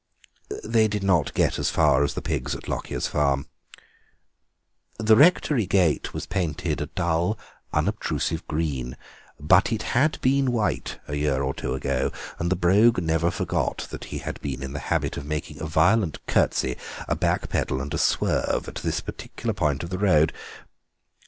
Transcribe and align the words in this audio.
They 0.63 0.87
did 0.87 1.03
not 1.03 1.31
get 1.35 1.59
as 1.59 1.69
far 1.69 2.03
as 2.03 2.15
the 2.15 2.23
pigs 2.23 2.55
at 2.55 2.67
Lockyer's 2.67 3.05
farm; 3.05 3.45
the 4.97 5.15
rectory 5.15 5.67
gate 5.67 6.11
was 6.11 6.25
painted 6.25 6.81
a 6.81 6.87
dull 6.87 7.37
unobtrusive 7.71 8.47
green, 8.47 8.97
but 9.39 9.71
it 9.71 9.83
had 9.93 10.19
been 10.21 10.51
white 10.51 10.97
a 11.07 11.13
year 11.17 11.43
or 11.43 11.53
two 11.53 11.75
ago, 11.75 12.11
and 12.39 12.51
the 12.51 12.55
Brogue 12.55 12.97
never 12.97 13.29
forgot 13.29 13.85
that 13.91 14.05
he 14.05 14.17
had 14.17 14.41
been 14.41 14.63
in 14.63 14.73
the 14.73 14.79
habit 14.89 15.17
of 15.17 15.25
making 15.27 15.61
a 15.61 15.67
violent 15.67 16.25
curtsey, 16.25 16.77
a 17.07 17.15
back 17.15 17.49
pedal 17.49 17.79
and 17.79 17.93
a 17.93 17.99
swerve 17.99 18.67
at 18.67 18.75
this 18.81 19.01
particular 19.01 19.53
point 19.53 19.83
of 19.83 19.91
the 19.91 19.99
road. 19.99 20.33